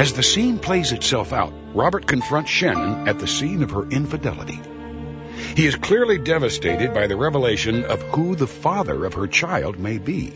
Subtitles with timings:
[0.00, 4.58] As the scene plays itself out, Robert confronts Shannon at the scene of her infidelity.
[5.54, 9.98] He is clearly devastated by the revelation of who the father of her child may
[9.98, 10.32] be.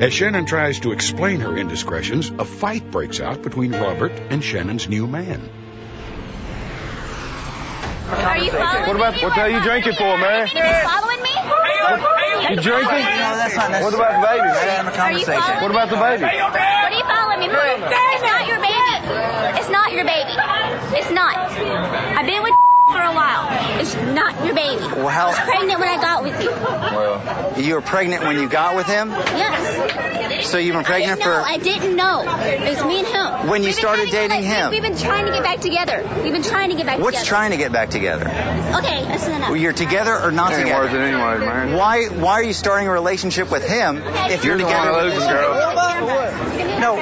[0.00, 4.88] As Shannon tries to explain her indiscretions, a fight breaks out between Robert and Shannon's
[4.88, 5.40] new man.
[8.10, 9.22] Are you following What about me?
[9.22, 10.42] what the hell you drinking for, man?
[10.42, 11.34] Are you following me?
[12.50, 12.98] You drinking?
[12.98, 13.84] No, that's not necessary.
[13.84, 14.80] What about the baby, Stay man?
[14.80, 15.42] in the Are you conversation.
[15.42, 16.24] following What about the baby?
[16.24, 17.56] What are you following me for?
[17.56, 19.58] It's not your baby.
[19.58, 20.34] It's not your baby.
[20.98, 21.36] It's not.
[21.36, 22.52] I've been with
[22.88, 23.80] for a while.
[23.80, 24.80] It's not your baby.
[24.80, 26.50] Well, how- I was pregnant when I got with you.
[26.50, 29.10] Well, You were pregnant when you got with him?
[29.10, 30.46] Yes.
[30.48, 31.30] So you've been pregnant I for.
[31.30, 31.44] didn't.
[31.44, 32.20] I didn't know.
[32.40, 33.48] It was me and him.
[33.50, 34.70] When you We've been started trying to dating get- him.
[34.70, 36.20] We've been trying to get back together.
[36.22, 37.02] We've been trying to get back together.
[37.04, 37.28] What's together.
[37.28, 38.24] trying to get back together?
[38.78, 39.50] Okay, listen enough.
[39.50, 41.02] Well, You're together or not ain't worth it together?
[41.04, 41.72] anyways, man.
[41.76, 45.04] Why Why are you starting a relationship with him if you're You're the one together?
[45.04, 46.80] with losing, this girl.
[46.80, 46.96] No,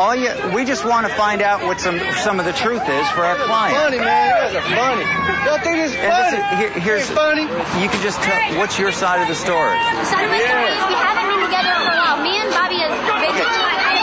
[0.00, 3.04] all you we just want to find out what some some of the truth is
[3.12, 3.76] for our client.
[3.76, 4.32] Funny, man.
[4.32, 5.04] You guys are funny.
[5.44, 6.40] Y'all think it's And funny?
[6.40, 7.44] listen, here, here's It's funny.
[7.82, 9.76] you can just tell what's your side of the story.
[10.08, 12.16] Son of a story is we haven't been together for a while.
[12.24, 13.04] Me and Bobby have been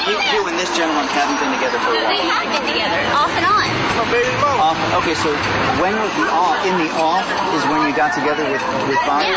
[0.08, 2.14] You, you and this gentleman haven't been together for a while.
[2.14, 3.66] We have been together, off and on.
[3.98, 4.56] My baby mama.
[4.70, 5.34] Off, okay, so
[5.82, 6.62] when was the off?
[6.66, 7.26] In the off
[7.58, 9.34] is when you got together with with Bobby.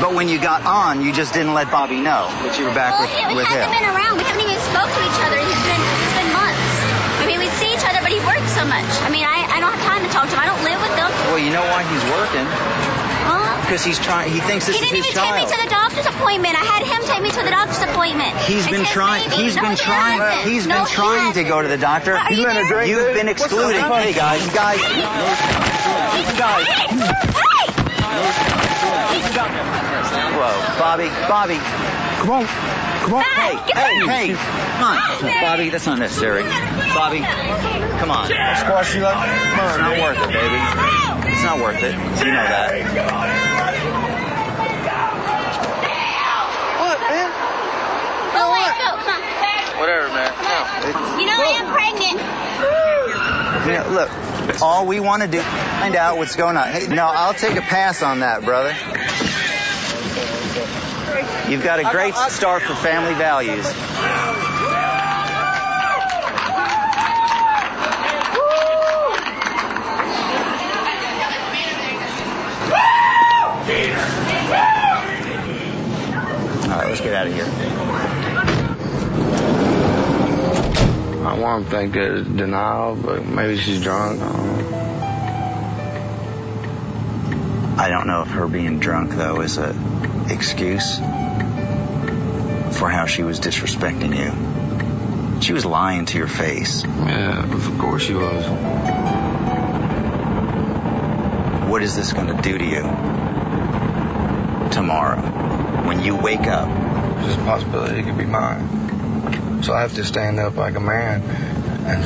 [0.00, 2.92] But when you got on, you just didn't let Bobby know that you were back
[2.98, 3.78] Well, with, yeah, we with haven't him.
[3.78, 4.14] been around.
[4.18, 5.38] We haven't even spoke to each other.
[5.38, 6.66] It's been it's been months.
[7.22, 8.84] I mean, we see each other, but he works so much.
[9.06, 10.42] I mean, I, I don't have time to talk to him.
[10.44, 11.08] I don't live with him.
[11.32, 12.44] Well, you know why he's working?
[13.24, 13.40] Huh?
[13.64, 14.28] Because he's trying.
[14.34, 16.52] He thinks this He is didn't even take me to the doctor's appointment.
[16.58, 18.36] I had him take me to the doctor's appointment.
[18.44, 19.30] He's It's been trying.
[19.30, 19.46] baby.
[19.48, 20.20] He's No, been trying.
[20.20, 20.52] hasn't.
[20.52, 21.48] He's No, been he trying to hasn't.
[21.48, 22.12] go to the doctor.
[22.18, 22.84] Are you letting her there?
[22.84, 23.16] drink, You've dude?
[23.16, 23.80] been What's the excluding.
[23.80, 24.82] Hey guys, guys,
[26.36, 26.66] guys.
[27.32, 28.60] Hey!
[29.14, 31.58] Whoa, Bobby, Bobby.
[32.18, 32.46] Come on.
[33.04, 33.22] Come on.
[33.22, 34.34] Hey, hey, hey.
[34.34, 34.96] Come on,
[35.42, 35.70] Bobby.
[35.70, 36.42] That's not necessary.
[36.94, 38.30] Bobby, come on.
[38.30, 39.14] It's Squash you like.
[39.14, 40.02] Come on, not man.
[40.02, 40.58] worth it, baby.
[41.30, 41.92] It's not worth it.
[41.92, 42.70] You know that.
[46.80, 47.30] What, man?
[48.36, 49.78] Oh, wait, go, come on.
[49.78, 50.32] Whatever, man.
[51.20, 52.18] You know I am pregnant.
[53.66, 54.10] You know, look,
[54.62, 56.68] all we want to do is find out what's going on.
[56.68, 58.74] Hey, no, I'll take a pass on that, brother.
[61.48, 63.66] You've got a great start for family values.
[76.64, 77.44] All right, let's get out of here.
[81.26, 84.20] I want to think it's denial, but maybe she's drunk.
[84.22, 84.64] I don't know.
[87.76, 89.74] I don't know if her being drunk though is a
[90.30, 90.98] excuse
[92.74, 95.40] for how she was disrespecting you.
[95.40, 96.84] She was lying to your face.
[96.84, 98.44] Yeah, of course she was.
[101.68, 102.82] What is this going to do to you
[104.70, 105.20] tomorrow
[105.86, 106.68] when you wake up?
[107.20, 109.62] There's a possibility it could be mine.
[109.62, 111.22] So I have to stand up like a man
[111.86, 112.04] and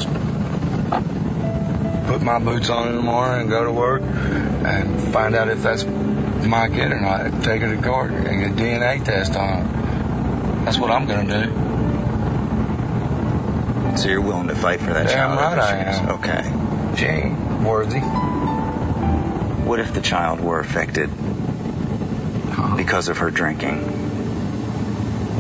[2.09, 5.63] put my boots on in the morning and go to work and find out if
[5.63, 7.43] that's my kid or not.
[7.45, 9.88] Take her to court and get a DNA test on it.
[10.69, 11.49] That's what I'm going to do.
[13.97, 15.59] So you're willing to fight for that Damn child?
[15.59, 16.11] right I am.
[16.11, 16.43] Okay.
[16.99, 18.01] She ain't worthy.
[19.65, 21.09] What if the child were affected
[22.77, 23.79] because of her drinking?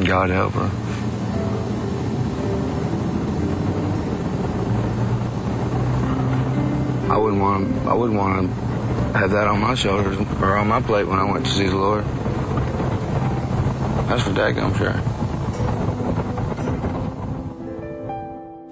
[0.06, 0.70] God help her.
[7.12, 8.54] I wouldn't want I wouldn't want to
[9.18, 11.76] have that on my shoulders or on my plate when I went to see the
[11.76, 12.06] Lord.
[14.08, 15.17] That's for daggum sure.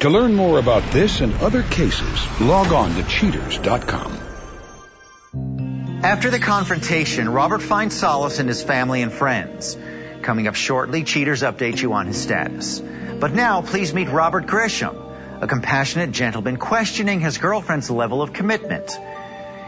[0.01, 4.13] To learn more about this and other cases, log on to cheaters.com.
[6.03, 9.77] After the confrontation, Robert finds solace in his family and friends.
[10.21, 12.81] Coming up shortly, Cheaters updates you on his status.
[13.19, 14.95] But now, please meet Robert Grisham,
[15.41, 18.91] a compassionate gentleman questioning his girlfriend's level of commitment.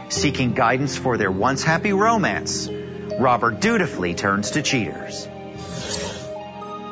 [0.09, 2.69] Seeking guidance for their once happy romance,
[3.19, 5.27] Robert dutifully turns to Cheaters.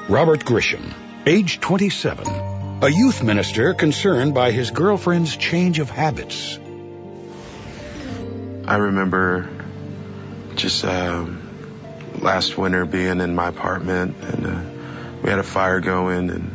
[0.09, 0.91] Robert Grisham,
[1.27, 2.25] age 27,
[2.79, 6.59] a youth minister concerned by his girlfriend's change of habits.
[8.65, 9.49] I remember
[10.55, 11.41] just um,
[12.19, 14.61] last winter being in my apartment and uh,
[15.23, 16.51] we had a fire going and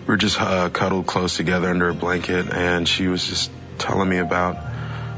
[0.00, 4.08] we were just uh, cuddled close together under a blanket and she was just telling
[4.08, 4.56] me about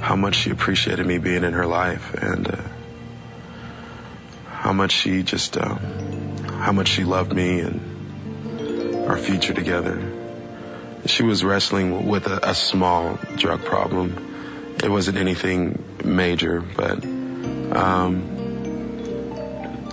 [0.00, 2.62] how much she appreciated me being in her life and uh,
[4.50, 5.80] how much she just um,
[6.60, 7.95] how much she loved me and
[9.06, 10.12] our future together.
[11.06, 14.76] She was wrestling with a, a small drug problem.
[14.82, 18.34] It wasn't anything major, but um,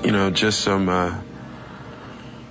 [0.04, 1.22] you know, just some uh,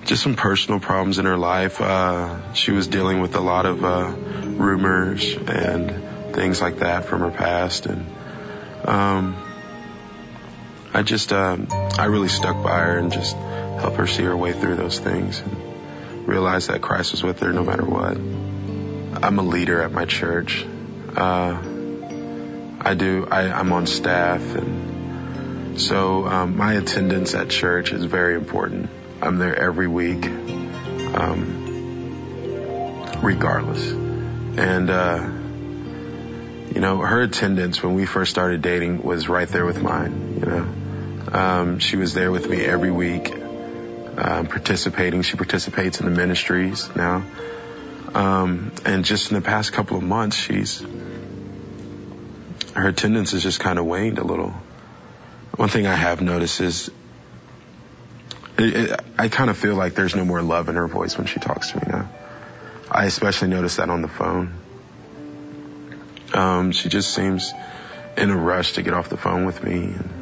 [0.04, 1.80] just some personal problems in her life.
[1.80, 4.14] Uh, she was dealing with a lot of uh,
[4.46, 8.06] rumors and things like that from her past, and
[8.84, 9.36] um,
[10.94, 11.56] I just uh,
[11.98, 15.40] I really stuck by her and just helped her see her way through those things
[15.40, 15.71] and
[16.26, 18.16] realize that Christ was with her no matter what.
[19.24, 20.64] I'm a leader at my church.
[21.16, 21.60] Uh,
[22.80, 23.28] I do.
[23.30, 24.92] I, I'm on staff and
[25.76, 28.90] so um, my attendance at church is very important.
[29.20, 30.26] I'm there every week,
[31.14, 31.62] um,
[33.22, 33.90] regardless.
[33.90, 35.30] And, uh,
[36.74, 40.46] you know, her attendance when we first started dating was right there with mine, you
[40.46, 40.68] know.
[41.32, 43.32] Um, she was there with me every week,
[44.16, 45.22] um, participating.
[45.22, 47.24] She participates in the ministries now.
[48.14, 50.84] Um, and just in the past couple of months, she's,
[52.74, 54.54] her attendance has just kind of waned a little.
[55.56, 56.90] One thing I have noticed is
[58.58, 61.72] I kind of feel like there's no more love in her voice when she talks
[61.72, 62.10] to me now.
[62.90, 64.54] I especially notice that on the phone.
[66.34, 67.52] Um, she just seems
[68.16, 69.84] in a rush to get off the phone with me.
[69.84, 70.21] And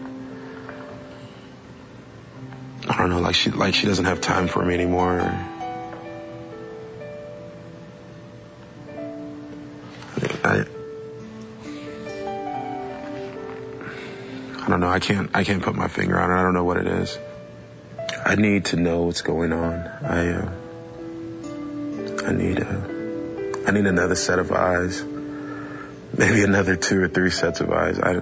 [3.00, 5.22] I don't know, like she like she doesn't have time for me anymore.
[10.44, 10.66] I
[14.58, 14.90] I don't know.
[14.90, 15.30] I can't.
[15.32, 16.34] I can't put my finger on it.
[16.34, 17.18] I don't know what it is.
[18.26, 19.76] I need to know what's going on.
[19.76, 20.32] I.
[20.34, 20.52] Uh,
[22.26, 23.64] I need a.
[23.66, 25.02] Uh, need another set of eyes.
[25.02, 27.98] Maybe another two or three sets of eyes.
[27.98, 28.20] I.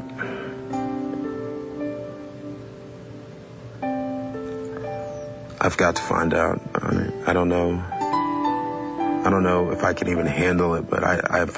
[5.69, 6.63] I've got to find out.
[6.77, 7.75] I, I don't know.
[7.75, 11.55] I don't know if I can even handle it, but I, I've.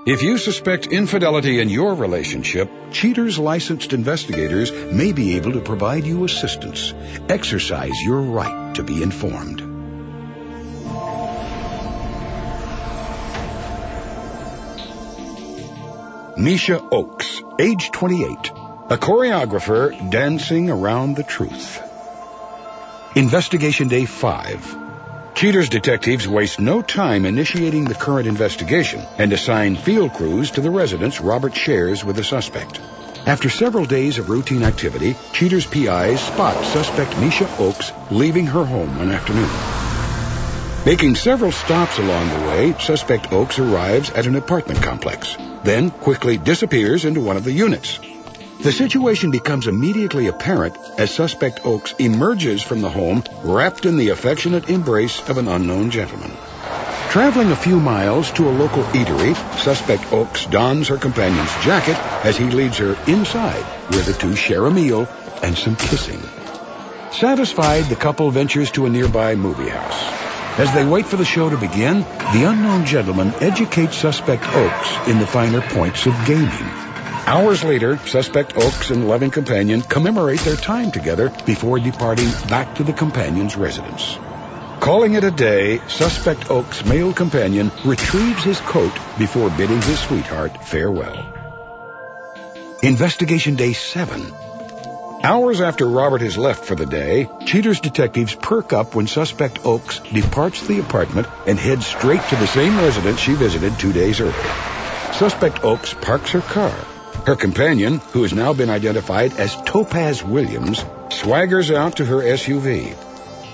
[0.06, 6.04] If you suspect infidelity in your relationship, Cheaters licensed investigators may be able to provide
[6.04, 6.94] you assistance.
[7.28, 9.60] Exercise your right to be informed.
[16.38, 18.28] Misha Oakes, age 28,
[18.90, 21.80] a choreographer dancing around the truth.
[23.16, 24.83] Investigation Day 5.
[25.34, 30.70] Cheaters detectives waste no time initiating the current investigation and assign field crews to the
[30.70, 32.80] residence Robert shares with the suspect.
[33.26, 38.96] After several days of routine activity, Cheaters PIs spot suspect Misha Oakes leaving her home
[38.96, 39.50] one afternoon.
[40.86, 46.36] Making several stops along the way, suspect Oakes arrives at an apartment complex then quickly
[46.36, 47.98] disappears into one of the units.
[48.60, 54.08] The situation becomes immediately apparent as suspect Oakes emerges from the home wrapped in the
[54.10, 56.32] affectionate embrace of an unknown gentleman.
[57.10, 62.36] Traveling a few miles to a local eatery, suspect Oakes dons her companion's jacket as
[62.36, 65.08] he leads her inside, where the two share a meal
[65.42, 66.20] and some kissing.
[67.12, 70.58] Satisfied, the couple ventures to a nearby movie house.
[70.58, 72.00] As they wait for the show to begin,
[72.32, 77.03] the unknown gentleman educates suspect Oakes in the finer points of gaming.
[77.26, 82.84] Hours later, suspect Oakes and loving companion commemorate their time together before departing back to
[82.84, 84.18] the companion's residence.
[84.80, 90.62] Calling it a day, suspect Oakes' male companion retrieves his coat before bidding his sweetheart
[90.64, 91.16] farewell.
[92.82, 94.20] Investigation Day 7
[95.22, 100.00] Hours after Robert has left for the day, Cheaters detectives perk up when suspect Oakes
[100.00, 105.12] departs the apartment and heads straight to the same residence she visited two days earlier.
[105.14, 106.74] Suspect Oakes parks her car.
[107.26, 112.94] Her companion, who has now been identified as Topaz Williams, swaggers out to her SUV.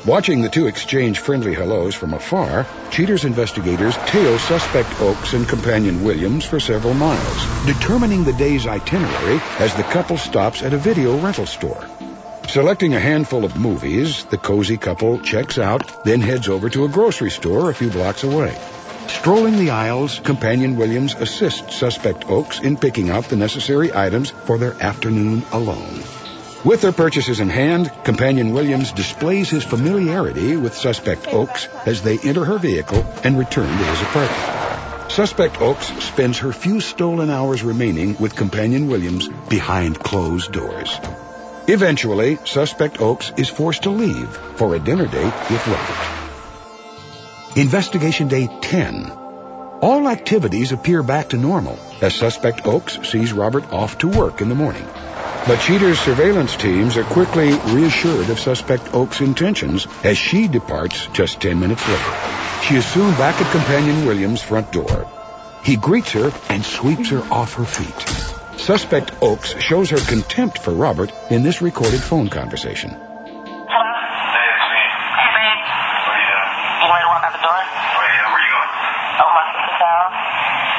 [0.04, 6.02] Watching the two exchange friendly hellos from afar, Cheaters investigators tail suspect Oakes and companion
[6.02, 11.16] Williams for several miles, determining the day's itinerary as the couple stops at a video
[11.20, 11.86] rental store.
[12.48, 16.88] Selecting a handful of movies, the cozy couple checks out, then heads over to a
[16.88, 18.58] grocery store a few blocks away.
[19.10, 24.56] Strolling the aisles, companion Williams assists suspect Oakes in picking out the necessary items for
[24.56, 26.02] their afternoon alone.
[26.64, 32.18] With their purchases in hand, companion Williams displays his familiarity with suspect Oakes as they
[32.18, 35.10] enter her vehicle and return to his apartment.
[35.10, 40.98] Suspect Oakes spends her few stolen hours remaining with companion Williams behind closed doors.
[41.66, 46.19] Eventually, Suspect Oakes is forced to leave for a dinner date with Robert.
[47.56, 49.10] Investigation Day 10.
[49.82, 54.48] All activities appear back to normal as Suspect Oakes sees Robert off to work in
[54.48, 54.86] the morning.
[55.46, 61.40] But Cheater's surveillance teams are quickly reassured of Suspect Oakes' intentions as she departs just
[61.40, 62.16] 10 minutes later.
[62.68, 65.08] She is soon back at Companion Williams' front door.
[65.64, 68.60] He greets her and sweeps her off her feet.
[68.60, 72.90] Suspect Oakes shows her contempt for Robert in this recorded phone conversation.
[72.90, 73.00] Hello?
[73.00, 74.82] Hey, it's me.
[75.16, 75.60] Hey, babe.
[76.04, 76.50] What are you doing?
[76.84, 77.56] You ready to walk out the door?
[77.56, 78.28] Oh, yeah.
[78.28, 78.72] Where you going?
[79.24, 80.12] Oh, my sister's house.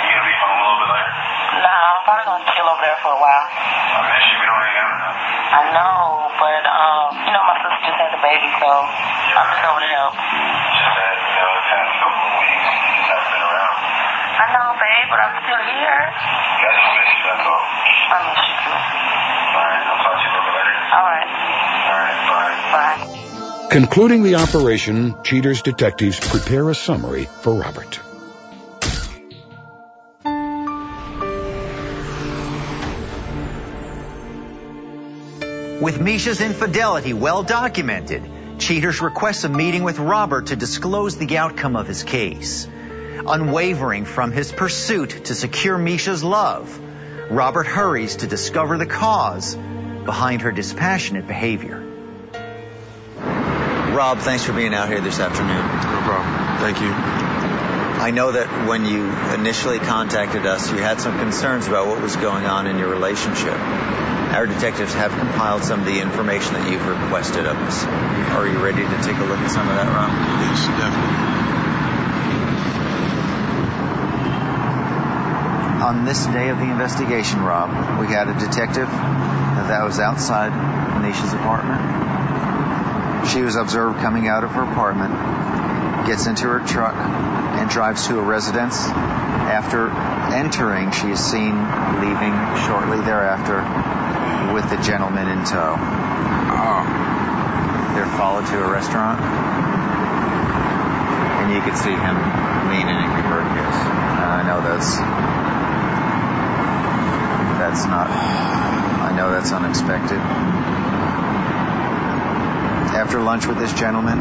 [0.06, 1.14] You gonna be home a little bit later?
[1.66, 3.46] Nah, I'm probably gonna chill over there for a while.
[3.50, 4.38] I miss you.
[4.38, 5.18] We don't hang out enough.
[5.52, 6.00] I know,
[6.38, 10.16] but, um, you know, my sister just had a baby, so I'm to help.
[14.40, 16.00] I know, babe, but I'm still here.
[16.00, 17.60] I miss you, that's all.
[18.08, 18.80] I miss you, too.
[23.70, 28.00] Concluding the operation, Cheater's detectives prepare a summary for Robert.
[35.82, 41.76] With Misha's infidelity well documented, Cheaters requests a meeting with Robert to disclose the outcome
[41.76, 42.68] of his case.
[43.26, 46.80] Unwavering from his pursuit to secure Misha's love,
[47.32, 51.84] Robert hurries to discover the cause behind her dispassionate behavior.
[53.96, 55.58] Rob, thanks for being out here this afternoon.
[55.58, 56.60] No problem.
[56.60, 56.92] Thank you.
[56.92, 62.16] I know that when you initially contacted us, you had some concerns about what was
[62.16, 63.58] going on in your relationship.
[64.32, 67.84] Our detectives have compiled some of the information that you've requested of us.
[68.32, 70.08] Are you ready to take a look at some of that, Rob?
[70.08, 71.42] Yes, definitely.
[75.84, 80.54] On this day of the investigation, Rob, we had a detective that was outside
[81.02, 83.28] Misha's apartment.
[83.28, 85.12] She was observed coming out of her apartment,
[86.08, 88.80] gets into her truck, and drives to a residence.
[88.88, 89.90] After
[90.32, 91.52] entering, she is seen
[92.00, 92.34] leaving
[92.64, 93.60] shortly thereafter
[94.54, 95.78] with the gentleman in tow.
[97.94, 99.20] They're followed to a restaurant,
[101.42, 102.16] and you can see him
[102.72, 103.76] leaning and a kiss.
[103.76, 104.96] Uh, I know that's
[107.60, 108.08] that's not.
[108.10, 110.18] I know that's unexpected.
[112.96, 114.20] After lunch with this gentleman,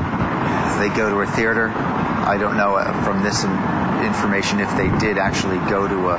[0.79, 1.69] they go to a theater.
[1.71, 6.19] I don't know uh, from this information if they did actually go to a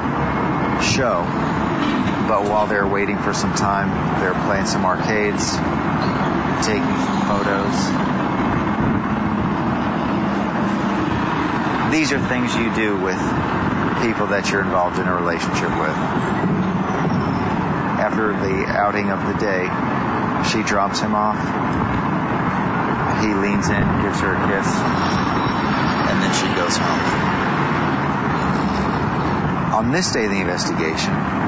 [0.81, 1.25] show,
[2.31, 3.89] but while they're waiting for some time,
[4.21, 5.51] they're playing some arcades,
[6.63, 7.75] taking some photos.
[11.91, 13.19] These are things you do with
[13.99, 15.97] people that you're involved in a relationship with.
[17.99, 19.67] After the outing of the day,
[20.47, 21.35] she drops him off.
[23.19, 24.71] He leans in, gives her a kiss,
[26.07, 27.03] and then she goes home.
[29.83, 31.41] On this day of the investigation,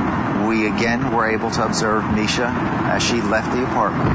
[0.48, 4.14] we again were able to observe Misha as she left the apartment.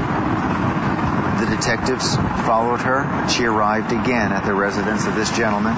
[1.39, 3.29] The detectives followed her.
[3.29, 5.75] She arrived again at the residence of this gentleman.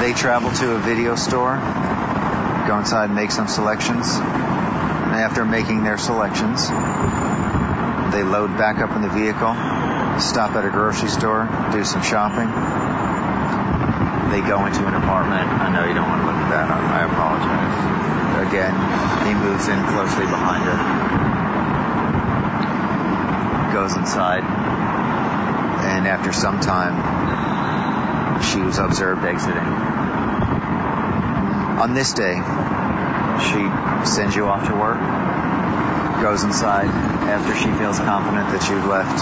[0.00, 1.56] They traveled to a video store,
[2.66, 4.06] go inside and make some selections.
[4.16, 6.68] And after making their selections,
[8.12, 9.54] they load back up in the vehicle,
[10.20, 12.48] stop at a grocery store, do some shopping.
[14.30, 15.48] They go into an apartment.
[15.48, 16.70] I know you don't want to look at that.
[16.70, 17.97] I I apologize.
[18.48, 18.72] Again,
[19.26, 20.78] he moves in closely behind her.
[23.74, 24.42] Goes inside.
[24.42, 29.62] And after some time, she was observed exiting.
[31.78, 32.36] On this day,
[33.44, 33.68] she
[34.08, 34.98] sends you off to work,
[36.22, 39.18] goes inside after she feels confident that you've left,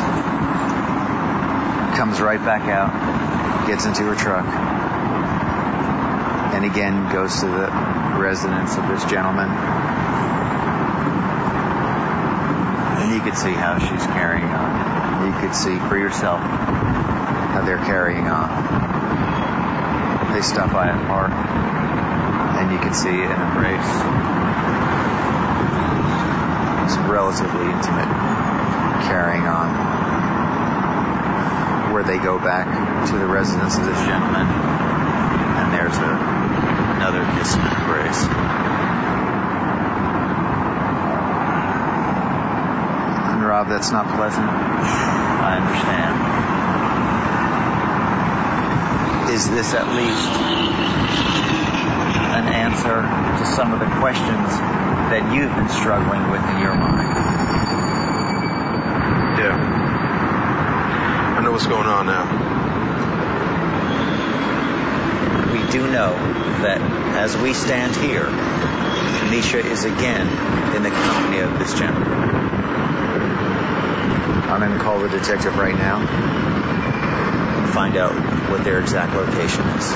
[1.96, 4.46] comes right back out, gets into her truck,
[6.54, 7.85] and again goes to the
[8.26, 9.46] residence of this gentleman.
[12.98, 15.30] And you could see how she's carrying on.
[15.30, 18.50] You could see for yourself how they're carrying on.
[20.34, 23.94] They stop by a park, and you can see an embrace.
[26.82, 28.10] It's relatively intimate
[29.06, 29.70] carrying on.
[31.94, 34.48] Where they go back to the residence of this gentleman,
[35.62, 36.35] and there's a,
[37.06, 38.26] another kiss and embrace.
[43.30, 44.48] And Rob, that's not pleasant.
[44.48, 46.16] I understand.
[49.32, 50.30] Is this at least
[52.34, 53.02] an answer
[53.38, 54.48] to some of the questions
[55.08, 57.14] that you've been struggling with in your mind.
[59.38, 59.54] Yeah.
[61.38, 62.55] I know what's going on now.
[65.56, 66.82] We do know that
[67.16, 68.30] as we stand here,
[69.30, 70.26] Misha is again
[70.76, 72.12] in the company of this gentleman.
[74.52, 78.12] I'm going to call the detective right now and find out
[78.50, 79.92] what their exact location is.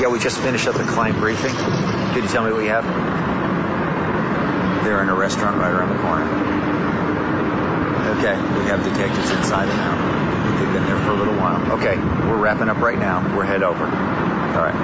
[0.00, 1.54] Yeah, we just finished up the client briefing.
[2.14, 2.86] Could you tell me what you have?
[4.82, 6.24] They're in a restaurant right around the corner.
[8.16, 10.19] Okay, we have detectives inside and out.
[10.60, 11.72] They've been there for a little while.
[11.78, 13.34] Okay, we're wrapping up right now.
[13.36, 13.84] We're head over.
[13.84, 14.74] All right.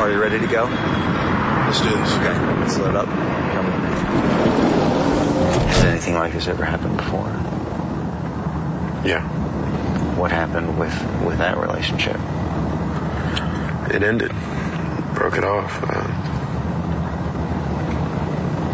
[0.00, 0.64] Are you ready to go?
[0.64, 2.12] Let's do this.
[2.14, 3.06] Okay, let's load up.
[3.06, 3.74] Come with.
[5.68, 7.28] Has anything like this ever happened before?
[9.06, 9.22] Yeah.
[10.16, 12.16] What happened with with that relationship?
[13.94, 14.32] It ended.
[15.14, 15.82] Broke it off.
[15.82, 16.30] Uh,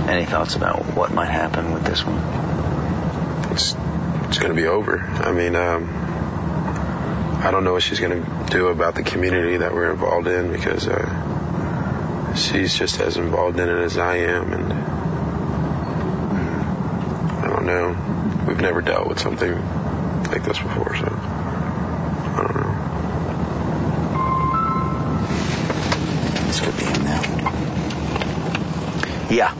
[0.08, 2.20] Any thoughts about what might happen with this one?
[3.52, 3.74] it's
[4.30, 5.00] it's going to be over.
[5.00, 5.88] I mean, um,
[7.42, 10.52] I don't know what she's going to do about the community that we're involved in
[10.52, 14.72] because uh, she's just as involved in it as I am, and
[17.42, 18.44] I don't know.
[18.46, 22.70] We've never dealt with something like this before, so I don't know.
[26.46, 27.20] This could be now.
[29.28, 29.52] Yeah.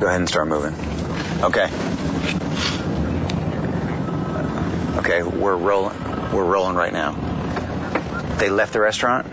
[0.00, 0.74] Go ahead and start moving.
[1.40, 1.70] Okay.
[4.96, 5.98] Okay, we're rolling.
[6.32, 7.12] We're rolling right now.
[8.38, 9.26] They left the restaurant.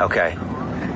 [0.00, 0.36] Okay.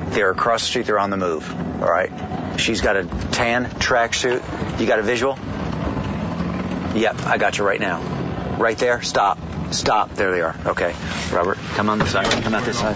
[0.09, 0.85] They're across the street.
[0.85, 1.49] They're on the move.
[1.81, 2.59] All right.
[2.59, 4.79] She's got a tan tracksuit.
[4.79, 5.37] You got a visual?
[6.95, 8.01] Yep, I got you right now.
[8.57, 9.01] Right there.
[9.03, 9.37] Stop.
[9.71, 10.15] Stop.
[10.15, 10.55] There they are.
[10.65, 10.95] Okay.
[11.31, 12.25] Robert, come on this side.
[12.43, 12.95] Come out this side.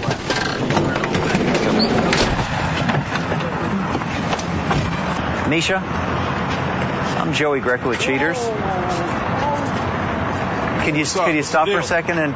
[5.49, 8.37] Misha, I'm Joey Greco with Cheaters.
[10.83, 12.33] Could you could you stop for a second and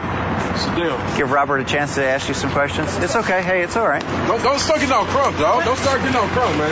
[1.18, 2.94] give Robert a chance to ask you some questions?
[3.02, 3.42] It's okay.
[3.42, 4.04] Hey, it's all right.
[4.30, 5.66] Don't, don't start getting on crumbs, dog.
[5.66, 6.70] Don't start getting on crumbs, man.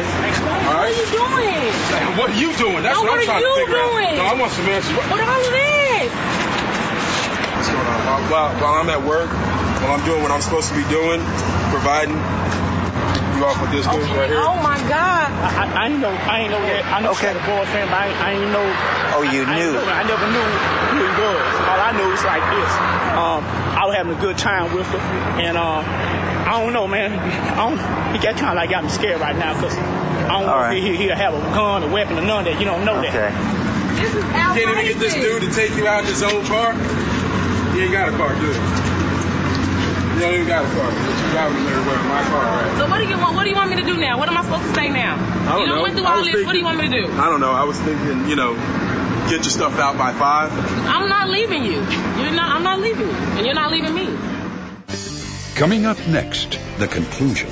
[0.69, 1.73] All What are you doing?
[2.17, 2.81] What are you doing?
[2.85, 4.05] That's No, what, what I'm trying are to you figure doing?
[4.13, 4.21] out.
[4.21, 4.93] No, I want some answers.
[4.95, 6.11] What- What all of this?
[6.13, 7.99] What's going on?
[8.05, 9.29] While, while, while I'm at work,
[9.81, 11.19] while I'm doing what I'm supposed to be doing,
[11.73, 12.15] providing,
[13.33, 14.45] you off with this dude right here?
[14.45, 15.27] Oh my God.
[15.33, 16.13] I, I ain't know.
[16.13, 16.85] I ain't know that.
[16.85, 17.19] I know Okay.
[17.19, 18.67] she had a boyfriend, but I, ain't- I ain't know.
[19.15, 19.69] Oh, you I, knew.
[19.69, 20.47] I, know- I never knew
[20.93, 21.51] who he was.
[21.69, 22.71] All I knew was like this.
[23.13, 23.41] Um,
[23.77, 25.01] I was having a good time with him,
[25.37, 27.13] and um, I don't know, man.
[27.13, 27.77] I don't.
[28.13, 30.61] He got kind of like got me scared right now because I don't know All
[30.61, 30.77] right.
[30.77, 32.59] if he, he'll have a gun, a weapon, or none of that.
[32.59, 33.13] You don't know that.
[33.13, 34.01] Okay.
[34.01, 36.43] This is You can't even get this dude to take you out in his own
[36.45, 36.73] car?
[37.73, 38.57] He ain't got a car, do he?
[40.13, 40.89] You don't even got a car.
[40.89, 42.77] You're driving him everywhere in my car, right?
[42.77, 43.35] So what do you want?
[43.35, 44.17] What do you want me to do now?
[44.17, 45.17] What am I supposed to say now?
[45.17, 45.75] I don't you know.
[45.75, 46.45] done went through all was this.
[46.45, 47.11] What do you want me to do?
[47.13, 47.51] I don't know.
[47.51, 48.53] I was thinking, you know,
[49.29, 50.51] get your stuff out by five.
[50.87, 51.73] I'm not leaving you.
[51.73, 52.55] You're not.
[52.55, 54.17] I'm not leaving you, and you're not leaving me.
[55.55, 57.49] Coming up next, the conclusion.